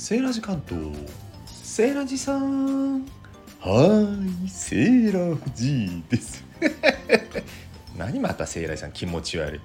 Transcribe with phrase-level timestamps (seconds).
[0.00, 0.80] セーラジ関東。
[1.44, 3.00] セーラジさん。
[3.58, 4.16] は
[4.46, 4.48] い。
[4.48, 6.44] セーラージです。
[7.98, 8.92] 何またセーラジさん。
[8.92, 9.60] 気持ち悪い。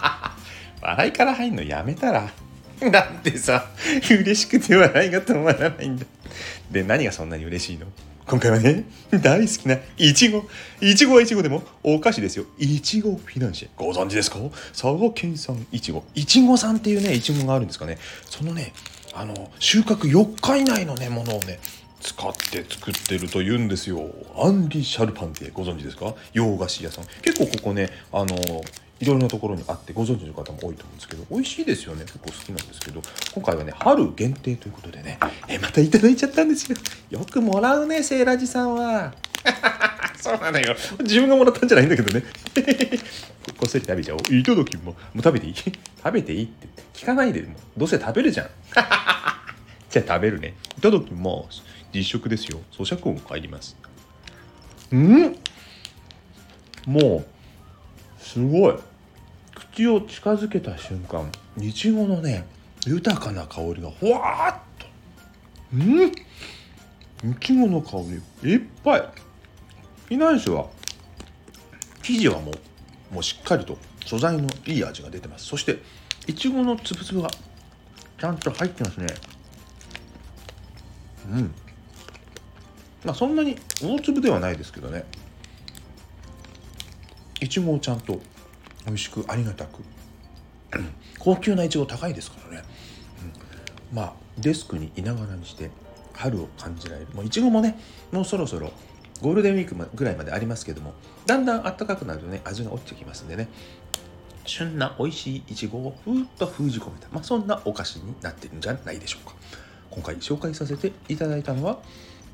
[0.80, 2.30] 笑いから入んのやめたら。
[2.90, 3.66] だってさ
[4.10, 6.06] 嬉しくて笑いが止まらないんだ。
[6.70, 7.86] で何がそんなに嬉しいの？
[8.26, 10.46] 今回はね大好きないちご
[10.80, 12.46] いちごはいちごでもお菓子ですよ。
[12.56, 13.68] いちごフィナンシェ。
[13.76, 14.38] ご存知ですか？
[14.72, 17.98] 佐賀県産いちごいちごさんっていうねいちごがあるんですかね。
[18.30, 18.72] そのね
[19.14, 21.58] あの収穫4日以内のねものをね
[22.00, 24.08] 使って作ってると言うんですよ。
[24.36, 26.14] アンリ・シャルパンテご存知ですか？
[26.32, 27.04] 洋菓子屋さん。
[27.22, 28.36] 結構ここねあの
[29.00, 32.02] いろいろなところにあってご存知の方も多いと思うんですけど美味しいですよね。
[32.02, 33.02] 結構好きなんですけど
[33.34, 35.18] 今回はね春限定ということでね
[35.48, 36.78] えまたいただいちゃったんですよ。
[37.10, 39.14] よくもらうねセーラジさんは。
[40.20, 40.74] そうなのよ。
[41.00, 42.24] 自分がもらったんじゃないんだけどね。
[43.58, 44.34] こっそり食べちゃおう。
[44.34, 45.54] いただきももう食べていい？
[45.98, 46.68] 食べていいって。
[46.94, 48.46] 聞かないでもどうせ食べるじゃん。
[49.90, 50.54] じゃあ食べるね。
[50.76, 51.62] いただきます。
[51.92, 52.60] 実食ですよ。
[52.72, 53.76] 咀嚼音入ります。
[54.92, 55.36] うん？
[56.86, 57.24] も
[58.20, 58.74] うすごい。
[59.54, 62.44] 口を近づけた瞬間いちごのね
[62.86, 64.86] 豊かな香りがほわーっと。
[65.74, 66.06] うん？
[67.32, 67.98] いちごの香
[68.42, 68.50] り。
[68.52, 69.00] いっぱい。
[69.00, 70.68] フィナンシェは
[72.02, 72.54] 生地はもう
[73.10, 75.46] もうしっかりと素材のいい味が出てます。
[75.46, 75.78] そして
[76.26, 77.30] いちごのつぶつぶが
[78.18, 79.06] ちゃんと入ってますね。
[81.30, 81.54] うん。
[83.04, 85.04] まあそんなに大粒ではないですけどね。
[87.40, 88.20] いちごをちゃんと
[88.86, 89.82] 美味しくありがたく。
[91.18, 92.64] 高級ないちご高いですからね、
[93.90, 95.70] うん、まあデスクにいながらにして
[96.12, 97.08] 春を感じられる。
[97.14, 97.78] もういちごもね
[98.12, 98.72] もうそろそろ
[99.20, 100.94] ゴールデンウィークぐらいまでありますけども
[101.26, 103.48] だんだん暖かくなるとね味が落ちてきますんでね。
[104.44, 109.34] 旬な美味しいいちごをふーっと封じ込めた、まあ、そんなお菓子になってるんじゃないでしょうか。
[109.90, 111.80] 今回紹介させていただいたのは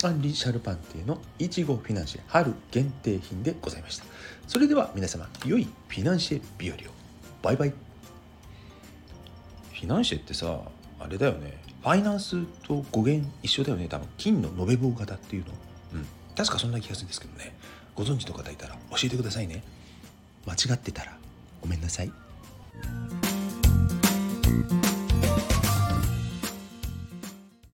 [0.05, 4.05] アンリ・シャルパンティのいちごフィナンシェ春限定品でございました。
[4.47, 6.79] それでは皆様良いフィナンシェ日和を。
[7.43, 7.71] バイバイ。
[7.71, 10.61] フィナンシェってさ
[11.01, 11.59] あれだよね。
[11.83, 13.89] ファイナンスと語源一緒だよね。
[13.89, 15.53] 多分金の延べ棒型っていうの。
[15.95, 16.07] うん。
[16.37, 17.55] 確かそんな気がするんですけどね。
[17.95, 19.63] ご存知の方いたら教えてくださいね。
[20.47, 21.17] 間違ってたら
[21.61, 22.13] ごめんなさい。